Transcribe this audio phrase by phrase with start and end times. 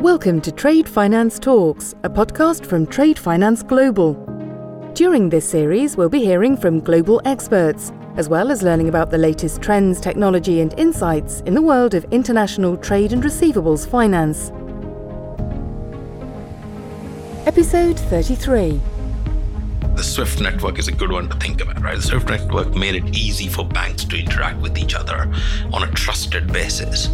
[0.00, 4.14] Welcome to Trade Finance Talks, a podcast from Trade Finance Global.
[4.94, 9.18] During this series, we'll be hearing from global experts, as well as learning about the
[9.18, 14.50] latest trends, technology, and insights in the world of international trade and receivables finance.
[17.46, 18.80] Episode 33
[19.96, 21.96] the Swift network is a good one to think about, right?
[21.96, 25.30] The Swift network made it easy for banks to interact with each other
[25.74, 27.10] on a trusted basis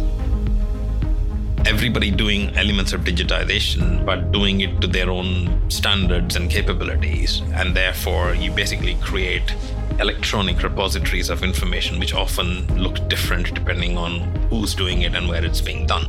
[1.67, 7.41] everybody doing elements of digitization, but doing it to their own standards and capabilities.
[7.55, 9.53] And therefore, you basically create
[9.99, 15.43] electronic repositories of information, which often look different depending on who's doing it and where
[15.43, 16.05] it's being done.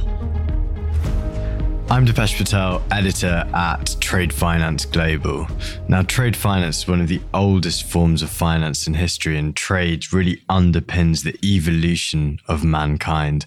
[1.90, 5.48] I'm Dipesh Patel, editor at Trade Finance Global.
[5.88, 10.12] Now, trade finance is one of the oldest forms of finance in history, and trade
[10.12, 13.46] really underpins the evolution of mankind.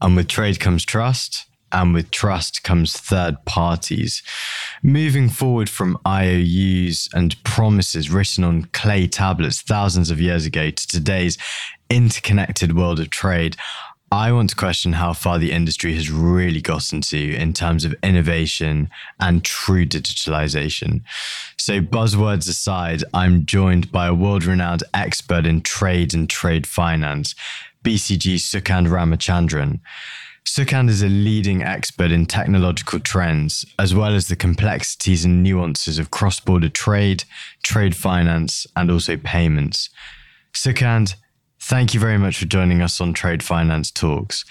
[0.00, 4.22] And with trade comes trust, and with trust comes third parties.
[4.82, 10.86] Moving forward from IOUs and promises written on clay tablets thousands of years ago to
[10.86, 11.38] today's
[11.90, 13.56] interconnected world of trade,
[14.10, 17.94] I want to question how far the industry has really gotten to in terms of
[18.02, 18.88] innovation
[19.20, 21.02] and true digitalization.
[21.58, 27.34] So, buzzwords aside, I'm joined by a world renowned expert in trade and trade finance,
[27.84, 29.80] BCG Sukand Ramachandran.
[30.48, 35.98] Sukand is a leading expert in technological trends, as well as the complexities and nuances
[35.98, 37.24] of cross border trade,
[37.62, 39.90] trade finance, and also payments.
[40.54, 41.16] Sukand,
[41.60, 44.46] thank you very much for joining us on Trade Finance Talks.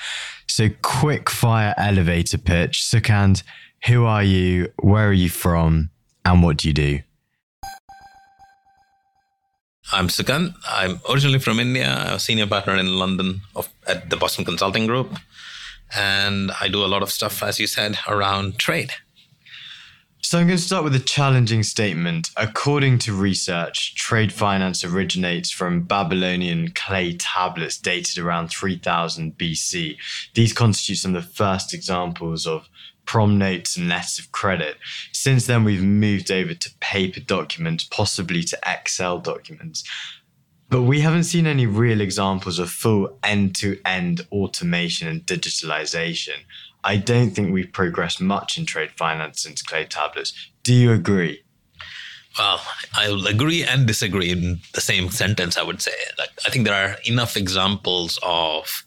[0.47, 2.83] So, quick fire elevator pitch.
[2.83, 3.41] Sukand,
[3.87, 4.71] who are you?
[4.79, 5.89] Where are you from?
[6.23, 6.99] And what do you do?
[9.91, 10.53] I'm Sukand.
[10.69, 11.89] I'm originally from India.
[11.91, 15.17] I'm a senior partner in London of, at the Boston Consulting Group.
[15.95, 18.93] And I do a lot of stuff, as you said, around trade.
[20.21, 22.31] So I'm going to start with a challenging statement.
[22.35, 29.95] According to research, trade finance originates from Babylonian clay tablets dated around 3000 BC.
[30.33, 32.67] These constitute some of the first examples of
[33.05, 34.75] prom notes and letters of credit.
[35.13, 39.83] Since then, we've moved over to paper documents, possibly to Excel documents.
[40.69, 46.39] But we haven't seen any real examples of full end to end automation and digitalization.
[46.83, 50.33] I don't think we've progressed much in trade finance since clay tablets.
[50.63, 51.43] Do you agree?
[52.37, 52.61] Well,
[52.93, 55.93] I'll agree and disagree in the same sentence, I would say.
[56.19, 58.85] Like, I think there are enough examples of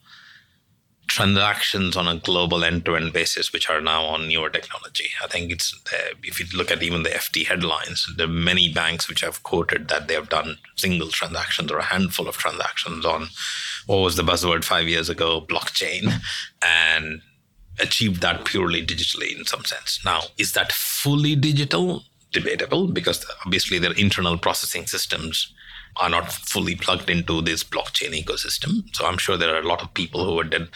[1.11, 5.09] transactions on a global end-to-end basis, which are now on newer technology.
[5.23, 9.09] I think it's uh, if you look at even the FT headlines, the many banks
[9.09, 13.27] which have quoted that they have done single transactions or a handful of transactions on
[13.87, 16.13] what was the buzzword five years ago, blockchain,
[16.63, 17.23] and
[17.81, 19.99] achieved that purely digitally in some sense.
[20.05, 22.05] Now, is that fully digital?
[22.33, 25.53] Debatable because obviously their internal processing systems
[25.97, 28.85] are not fully plugged into this blockchain ecosystem.
[28.95, 30.69] So I'm sure there are a lot of people who did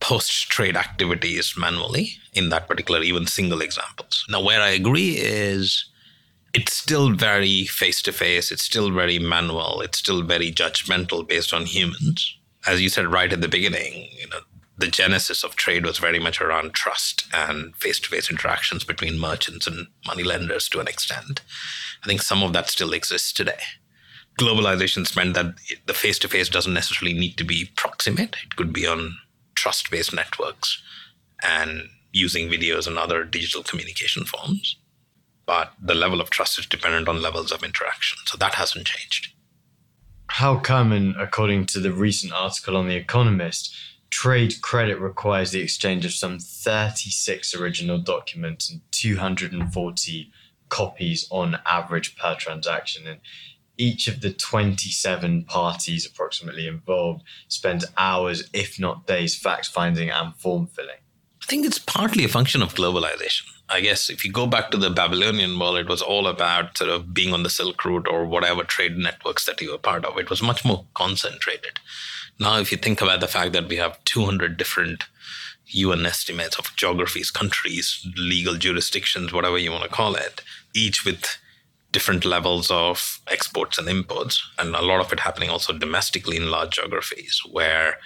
[0.00, 4.24] post trade activities manually in that particular, even single examples.
[4.28, 5.86] Now, where I agree is
[6.54, 11.52] it's still very face to face, it's still very manual, it's still very judgmental based
[11.52, 12.36] on humans.
[12.66, 14.40] As you said right at the beginning, you know,
[14.76, 19.18] the genesis of trade was very much around trust and face to face interactions between
[19.18, 21.42] merchants and money lenders to an extent.
[22.04, 23.58] I think some of that still exists today
[24.38, 25.54] globalization's meant that
[25.86, 28.36] the face to face doesn't necessarily need to be proximate.
[28.44, 29.18] It could be on
[29.54, 30.80] trust based networks
[31.42, 34.76] and using videos and other digital communication forms.
[35.46, 38.18] But the level of trust is dependent on levels of interaction.
[38.26, 39.32] So that hasn't changed.
[40.28, 43.74] How come, and according to the recent article on The Economist,
[44.10, 50.30] trade credit requires the exchange of some 36 original documents and 240
[50.68, 53.06] copies on average per transaction.
[53.06, 53.20] And
[53.78, 60.34] each of the 27 parties approximately involved spent hours, if not days, fact finding and
[60.34, 60.98] form filling?
[61.42, 63.44] I think it's partly a function of globalization.
[63.70, 66.90] I guess if you go back to the Babylonian world, it was all about sort
[66.90, 70.18] of being on the Silk Route or whatever trade networks that you were part of.
[70.18, 71.78] It was much more concentrated.
[72.40, 75.04] Now, if you think about the fact that we have 200 different
[75.66, 80.40] UN estimates of geographies, countries, legal jurisdictions, whatever you want to call it,
[80.74, 81.38] each with
[81.92, 86.50] different levels of exports and imports, and a lot of it happening also domestically in
[86.50, 87.96] large geographies where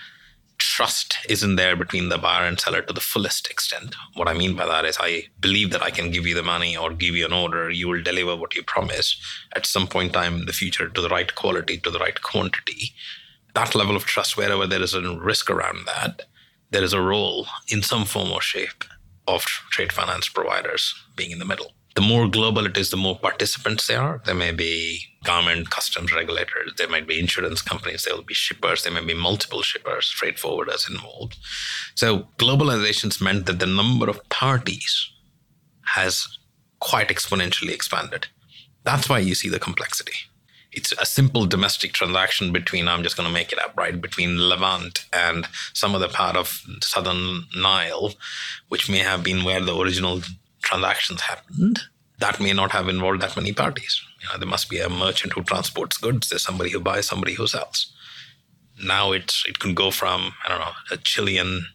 [0.59, 3.97] trust isn't there between the buyer and seller to the fullest extent.
[4.15, 6.77] What I mean by that is I believe that I can give you the money
[6.77, 9.21] or give you an order, you will deliver what you promise
[9.57, 12.21] at some point in time in the future to the right quality, to the right
[12.23, 12.93] quantity.
[13.55, 16.23] That level of trust, wherever there is a risk around that,
[16.71, 18.85] there is a role in some form or shape
[19.27, 21.73] of trade finance providers being in the middle.
[21.95, 24.23] The more global it is, the more participants there are.
[24.25, 28.83] There may be government, customs regulators, there might be insurance companies, there will be shippers,
[28.83, 31.37] there may be multiple shippers, freight forwarders involved.
[31.95, 35.11] So globalization's meant that the number of parties
[35.95, 36.39] has
[36.81, 38.27] quite exponentially expanded.
[38.85, 40.15] That's why you see the complexity.
[40.73, 44.39] It's a simple domestic transaction between, I'm just going to make it up, right, between
[44.39, 48.15] Levant and some other part of southern Nile,
[48.69, 50.23] which may have been where the original
[50.63, 51.81] transactions happened.
[52.19, 54.01] That may not have involved that many parties.
[54.21, 57.35] You know, there must be a merchant who transports goods, there's somebody who buys, somebody
[57.35, 57.93] who sells.
[58.83, 61.67] Now it's it can go from, I don't know, a Chilean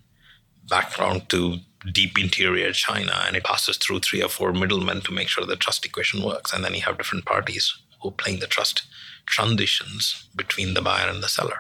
[0.70, 1.58] background to
[1.92, 5.56] deep interior China, and it passes through three or four middlemen to make sure the
[5.56, 6.54] trust equation works.
[6.54, 8.84] And then you have different parties who are playing the trust
[9.26, 11.60] transitions between the buyer and the seller.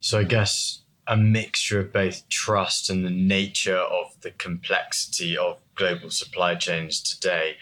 [0.00, 0.79] So I guess
[1.10, 7.02] a mixture of both trust and the nature of the complexity of global supply chains
[7.02, 7.56] today.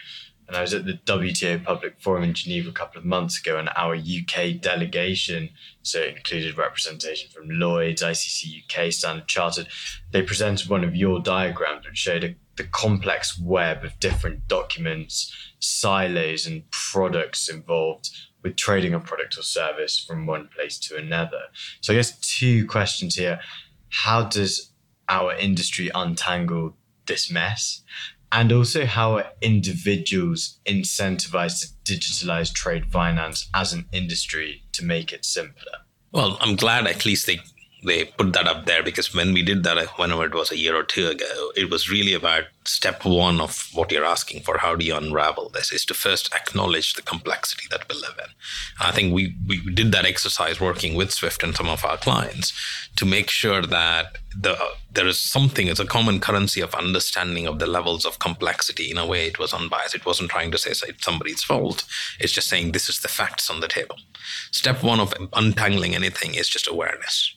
[0.47, 3.57] And I was at the WTO Public Forum in Geneva a couple of months ago,
[3.57, 5.49] and our UK delegation,
[5.81, 9.67] so it included representation from Lloyd's, ICC UK, Standard Chartered,
[10.11, 15.35] they presented one of your diagrams which showed a, the complex web of different documents,
[15.59, 18.11] silos, and products involved
[18.43, 21.41] with trading a product or service from one place to another.
[21.81, 23.39] So I guess two questions here.
[23.89, 24.71] How does
[25.07, 26.75] our industry untangle
[27.05, 27.81] this mess?
[28.31, 35.11] and also how are individuals incentivized to digitalize trade finance as an industry to make
[35.11, 35.79] it simpler?
[36.11, 37.39] Well, I'm glad at least they
[37.83, 40.75] they put that up there because when we did that, whenever it was a year
[40.75, 44.57] or two ago, it was really about step one of what you're asking for.
[44.57, 45.71] How do you unravel this?
[45.71, 48.31] Is to first acknowledge the complexity that we live in.
[48.81, 52.53] I think we, we did that exercise working with Swift and some of our clients
[52.97, 54.57] to make sure that the
[54.91, 58.89] there is something, it's a common currency of understanding of the levels of complexity.
[58.89, 59.93] In a way, it was unbiased.
[59.93, 61.85] It wasn't trying to say it's somebody's fault.
[62.19, 63.97] It's just saying this is the facts on the table.
[64.49, 67.35] Step one of untangling anything is just awareness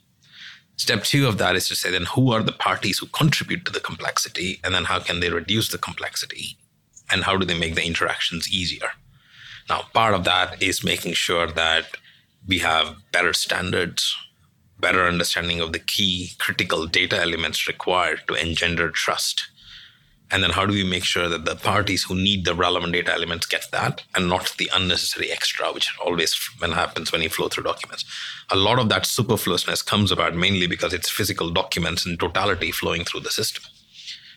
[0.83, 3.71] Step two of that is to say, then who are the parties who contribute to
[3.71, 4.59] the complexity?
[4.65, 6.57] And then how can they reduce the complexity?
[7.09, 8.91] And how do they make the interactions easier?
[9.69, 11.99] Now, part of that is making sure that
[12.49, 14.13] we have better standards,
[14.81, 19.52] better understanding of the key critical data elements required to engender trust
[20.33, 23.13] and then how do we make sure that the parties who need the relevant data
[23.13, 27.65] elements get that and not the unnecessary extra, which always happens when you flow through
[27.65, 28.07] documents.
[28.51, 33.05] A lot of that superfluousness comes about mainly because it's physical documents in totality flowing
[33.05, 33.63] through the system,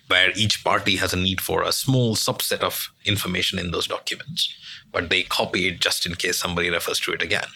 [0.08, 4.54] where each party has a need for a small subset of information in those documents,
[4.92, 7.48] but they copy it just in case somebody refers to it again.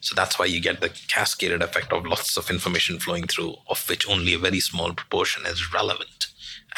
[0.00, 3.86] So that's why you get the cascaded effect of lots of information flowing through, of
[3.88, 6.28] which only a very small proportion is relevant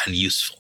[0.05, 0.59] and useful.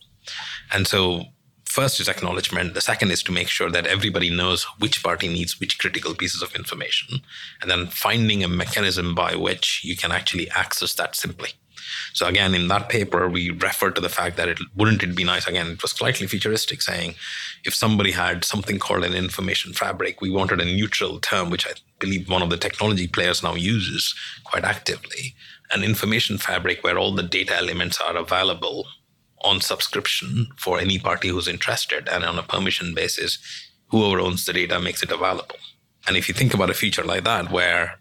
[0.72, 1.24] And so,
[1.64, 2.74] first is acknowledgement.
[2.74, 6.42] The second is to make sure that everybody knows which party needs which critical pieces
[6.42, 7.20] of information,
[7.60, 11.50] and then finding a mechanism by which you can actually access that simply.
[12.12, 15.24] So again, in that paper, we refer to the fact that it wouldn't it be
[15.24, 15.46] nice?
[15.46, 17.14] Again, it was slightly futuristic, saying
[17.64, 21.72] if somebody had something called an information fabric, we wanted a neutral term, which I
[21.98, 24.14] believe one of the technology players now uses
[24.44, 25.34] quite actively.
[25.72, 28.86] An information fabric where all the data elements are available
[29.46, 33.38] on subscription for any party who's interested and on a permission basis
[33.88, 35.56] whoever owns the data makes it available.
[36.06, 37.98] And if you think about a feature like that where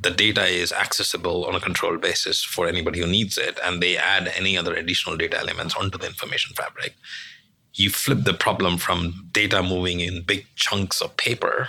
[0.00, 3.96] the data is accessible on a controlled basis for anybody who needs it and they
[3.96, 6.94] add any other additional data elements onto the information fabric
[7.74, 11.68] you flip the problem from data moving in big chunks of paper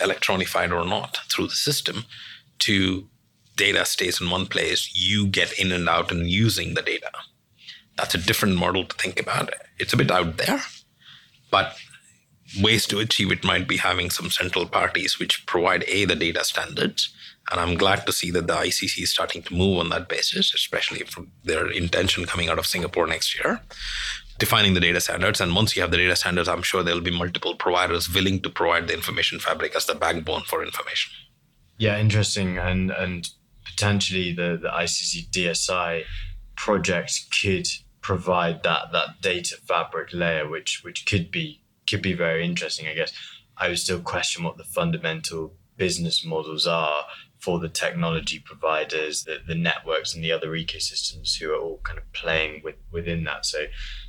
[0.00, 2.04] electronified or not through the system
[2.58, 3.08] to
[3.56, 7.10] data stays in one place you get in and out and using the data
[7.96, 9.50] that's a different model to think about.
[9.78, 10.60] It's a bit out there,
[11.50, 11.76] but
[12.60, 16.44] ways to achieve it might be having some central parties which provide a the data
[16.44, 17.12] standards
[17.50, 20.54] and i'm glad to see that the icc is starting to move on that basis
[20.54, 23.60] especially from their intention coming out of singapore next year
[24.38, 25.40] defining the data standards.
[25.40, 28.50] And once you have the data standards i'm sure there'll be multiple providers willing to
[28.50, 31.12] provide the information fabric as the backbone for information.
[31.78, 32.58] Yeah interesting.
[32.58, 33.28] And and
[33.64, 36.04] potentially the the icc dsi
[36.56, 37.66] project could
[38.06, 42.86] provide that that data fabric layer, which which could be could be very interesting.
[42.86, 43.12] I guess
[43.56, 47.06] I would still question what the fundamental business models are
[47.40, 51.98] for the technology providers, the, the networks, and the other ecosystems who are all kind
[51.98, 53.44] of playing with within that.
[53.44, 53.64] So,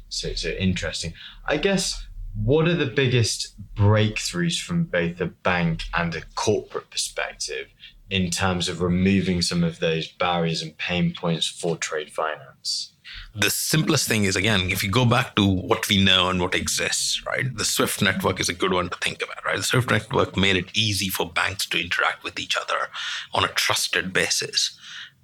[0.10, 1.14] so so interesting.
[1.46, 7.66] I guess what are the biggest breakthroughs from both a bank and a corporate perspective
[8.12, 12.94] in terms of removing some of those barriers and pain points for trade finance?
[13.36, 16.56] The simplest thing is again, if you go back to what we know and what
[16.56, 17.56] exists, right?
[17.56, 19.58] The SWIFT network is a good one to think about, right?
[19.58, 22.90] The SWIFT network made it easy for banks to interact with each other
[23.34, 24.78] on a trusted basis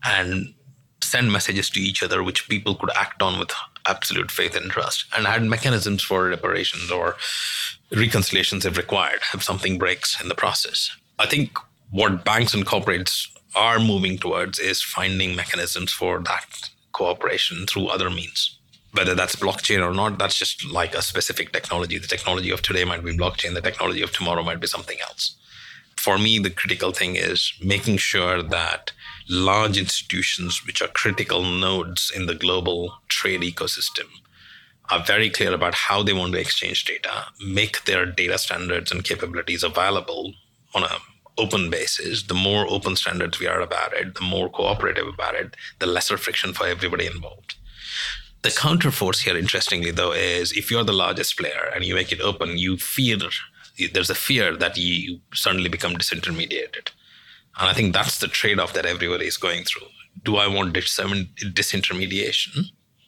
[0.06, 0.54] and
[1.02, 3.52] send messages to each other, which people could act on with
[3.86, 7.16] absolute faith and trust, and had mechanisms for reparations or
[7.92, 10.90] reconciliations if required if something breaks in the process.
[11.20, 11.58] I think
[11.92, 18.10] what banks and corporates are moving towards is finding mechanisms for that cooperation through other
[18.10, 18.58] means.
[18.94, 21.98] Whether that's blockchain or not, that's just like a specific technology.
[21.98, 25.36] The technology of today might be blockchain, the technology of tomorrow might be something else.
[25.98, 28.92] For me, the critical thing is making sure that
[29.30, 34.08] large institutions, which are critical nodes in the global trade ecosystem,
[34.90, 39.04] are very clear about how they want to exchange data, make their data standards and
[39.04, 40.34] capabilities available
[40.76, 40.98] on a
[41.38, 45.56] open basis, the more open standards we are about it, the more cooperative about it,
[45.80, 47.56] the lesser friction for everybody involved.
[48.44, 52.22] The counterforce here, interestingly, though, is if you're the largest player and you make it
[52.22, 53.18] open, you fear
[53.94, 56.92] there's a fear that you suddenly become disintermediated.
[57.58, 59.88] And I think that's the trade off that everybody is going through.
[60.24, 62.66] Do I want disintermediation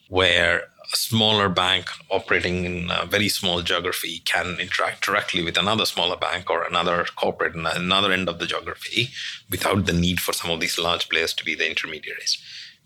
[0.10, 5.86] where a smaller bank operating in a very small geography can interact directly with another
[5.86, 9.10] smaller bank or another corporate in another end of the geography
[9.50, 12.38] without the need for some of these large players to be the intermediaries.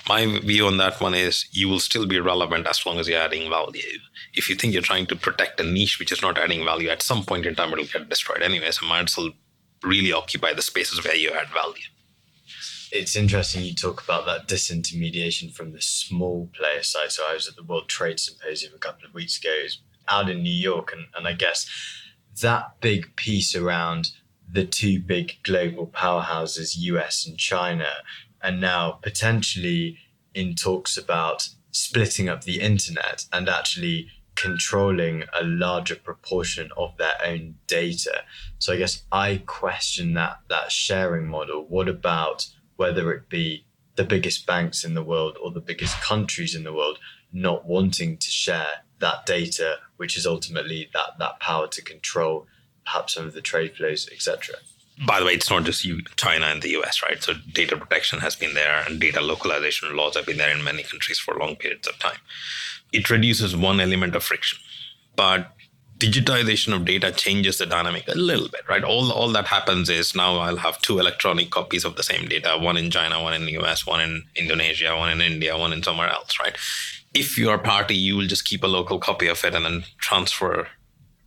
[0.07, 3.21] My view on that one is you will still be relevant as long as you're
[3.21, 3.99] adding value.
[4.33, 7.01] If you think you're trying to protect a niche which is not adding value, at
[7.01, 8.71] some point in time it'll get destroyed anyway.
[8.71, 9.31] So might as well
[9.83, 11.83] really occupy the spaces where you add value
[12.91, 17.11] it's interesting you talk about that disintermediation from the small player side.
[17.11, 19.65] So I was at the World Trade Symposium a couple of weeks ago,
[20.07, 21.69] out in New York, and, and I guess
[22.41, 24.11] that big piece around
[24.51, 27.89] the two big global powerhouses, US and China,
[28.41, 29.97] and now potentially
[30.33, 37.15] in talks about splitting up the internet and actually controlling a larger proportion of their
[37.25, 38.23] own data.
[38.57, 41.65] So I guess I question that that sharing model.
[41.67, 42.47] What about
[42.79, 46.71] whether it be the biggest banks in the world or the biggest countries in the
[46.71, 46.97] world
[47.33, 52.47] not wanting to share that data, which is ultimately that that power to control
[52.85, 54.55] perhaps some of the trade flows, etc.
[55.05, 57.21] By the way, it's not just you, China and the US, right?
[57.21, 60.83] So data protection has been there and data localization laws have been there in many
[60.83, 62.21] countries for long periods of time.
[62.93, 64.57] It reduces one element of friction,
[65.17, 65.51] but
[65.99, 68.83] digitization of data changes the dynamic a little bit, right?
[68.83, 72.57] All, all that happens is now I'll have two electronic copies of the same data,
[72.57, 75.83] one in China, one in the US, one in Indonesia, one in India, one in
[75.83, 76.55] somewhere else, right?
[77.13, 79.83] If you're a party, you will just keep a local copy of it and then
[79.97, 80.67] transfer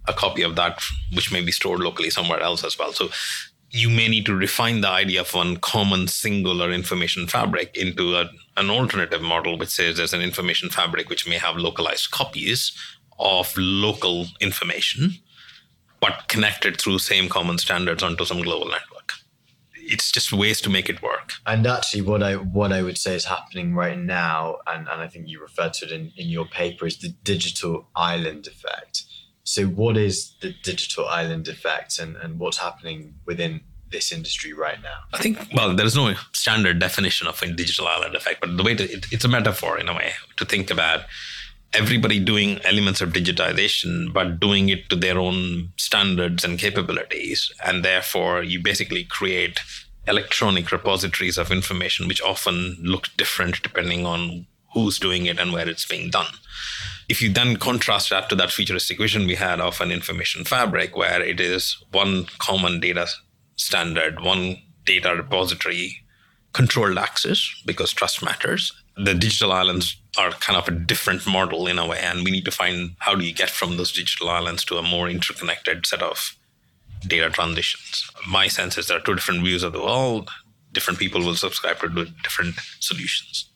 [0.09, 0.81] a copy of that,
[1.12, 2.93] which may be stored locally somewhere else as well.
[2.93, 3.11] So
[3.71, 8.31] you may need to refine the idea of one common singular information fabric into a,
[8.57, 12.73] an alternative model, which says there's an information fabric which may have localized copies
[13.23, 15.14] of local information,
[16.00, 19.12] but connected through same common standards onto some global network.
[19.75, 21.33] It's just ways to make it work.
[21.47, 25.09] And actually, what I what I would say is happening right now, and, and I
[25.09, 29.05] think you referred to it in, in your paper, is the digital island effect.
[29.45, 34.81] So, what is the digital island effect, and, and what's happening within this industry right
[34.83, 34.99] now?
[35.12, 38.75] I think, well, there's no standard definition of a digital island effect, but the way
[38.75, 41.02] to, it, it's a metaphor in a way to think about
[41.75, 47.50] everybody doing elements of digitization, but doing it to their own standards and capabilities.
[47.64, 49.61] And therefore, you basically create
[50.07, 55.69] electronic repositories of information, which often look different depending on who's doing it and where
[55.69, 56.26] it's being done.
[57.09, 60.97] If you then contrast that to that futuristic vision we had of an information fabric,
[60.97, 63.07] where it is one common data
[63.57, 66.02] standard, one data repository,
[66.53, 68.73] controlled access because trust matters.
[68.97, 72.45] The digital islands are kind of a different model in a way and we need
[72.45, 76.03] to find how do you get from those digital islands to a more interconnected set
[76.03, 76.37] of
[77.07, 78.09] data transitions.
[78.29, 80.31] My sense is there are two different views of the world.
[80.73, 81.89] Different people will subscribe to
[82.23, 83.52] different solutions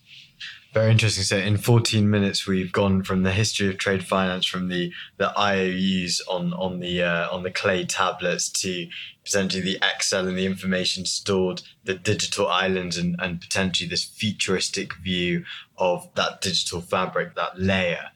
[0.76, 1.24] very interesting.
[1.24, 5.32] So in 14 minutes, we've gone from the history of trade finance, from the the
[5.38, 8.86] IOUs on on the uh, on the clay tablets to
[9.24, 14.92] potentially the Excel and the information stored, the digital islands, and and potentially this futuristic
[14.96, 15.46] view
[15.78, 18.10] of that digital fabric, that layer.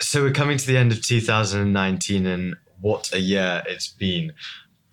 [0.00, 4.32] So we're coming to the end of 2019, and what a year it's been.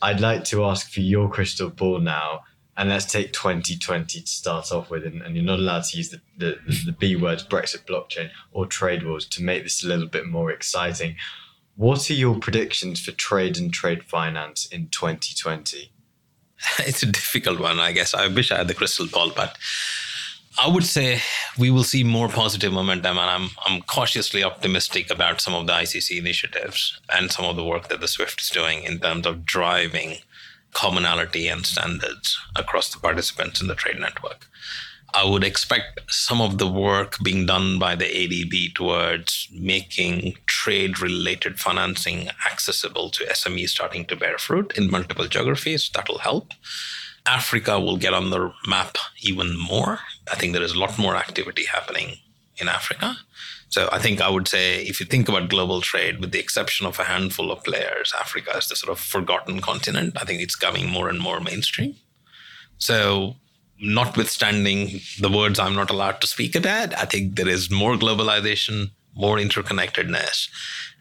[0.01, 2.41] I'd like to ask for your crystal ball now
[2.75, 6.10] and let's take 2020 to start off with, and, and you're not allowed to use
[6.10, 10.08] the, the, the B words, Brexit, blockchain, or trade wars to make this a little
[10.08, 11.15] bit more exciting.
[11.75, 15.92] What are your predictions for trade and trade finance in 2020?
[16.80, 18.13] It's a difficult one, I guess.
[18.13, 19.58] I wish I had the crystal ball, but
[20.58, 21.20] I would say
[21.58, 25.74] we will see more positive momentum, and I'm I'm cautiously optimistic about some of the
[25.74, 29.46] ICC initiatives and some of the work that the SWIFT is doing in terms of
[29.46, 30.20] driving
[30.74, 34.48] commonality and standards across the participants in the trade network.
[35.15, 41.00] I would expect some of the work being done by the ADB towards making trade
[41.00, 45.92] related financing accessible to SMEs starting to bear fruit in multiple geographies.
[45.94, 46.53] That'll help.
[47.27, 50.00] Africa will get on the map even more.
[50.32, 52.18] I think there is a lot more activity happening
[52.57, 53.15] in Africa.
[53.69, 56.86] So I think I would say if you think about global trade, with the exception
[56.86, 60.15] of a handful of players, Africa is the sort of forgotten continent.
[60.22, 61.95] I think it's coming more and more mainstream.
[62.77, 63.36] So
[63.79, 68.91] notwithstanding the words I'm not allowed to speak about, I think there is more globalization,
[69.15, 70.50] more interconnectedness.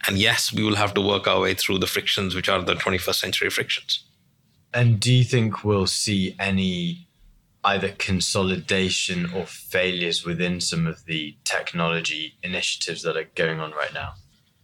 [0.06, 2.74] And yes, we will have to work our way through the frictions, which are the
[2.74, 4.04] 21st century frictions.
[4.74, 7.06] And do you think we'll see any
[7.64, 13.94] either consolidation or failures within some of the technology initiatives that are going on right
[13.94, 14.14] now?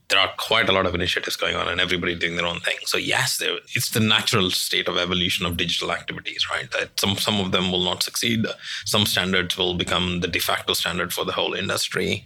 [0.09, 2.77] There are quite a lot of initiatives going on and everybody doing their own thing.
[2.87, 3.43] So yes,
[3.75, 6.71] it's the natural state of evolution of digital activities, right?
[6.73, 8.47] That some some of them will not succeed.
[8.87, 12.25] Some standards will become the de facto standard for the whole industry.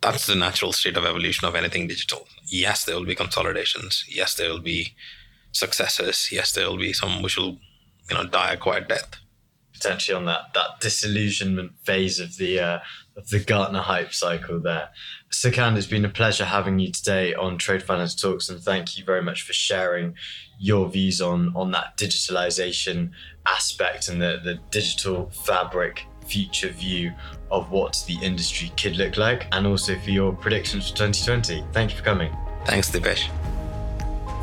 [0.00, 2.28] That's the natural state of evolution of anything digital.
[2.46, 4.04] Yes, there will be consolidations.
[4.06, 4.94] Yes, there will be
[5.50, 6.28] successes.
[6.30, 7.58] Yes, there will be some which will,
[8.08, 9.16] you know, die a quiet death.
[9.84, 12.78] Potentially on that that disillusionment phase of the uh,
[13.16, 14.88] of the Gartner hype cycle there.
[15.30, 19.04] Sukand, it's been a pleasure having you today on Trade Finance Talks, and thank you
[19.04, 20.14] very much for sharing
[20.58, 23.10] your views on on that digitalization
[23.44, 27.12] aspect and the, the digital fabric future view
[27.50, 31.62] of what the industry could look like, and also for your predictions for 2020.
[31.72, 32.34] Thank you for coming.
[32.64, 33.28] Thanks, Dipesh.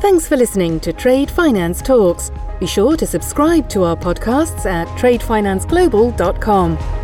[0.00, 2.30] Thanks for listening to Trade Finance Talks.
[2.62, 7.01] Be sure to subscribe to our podcasts at tradefinanceglobal.com.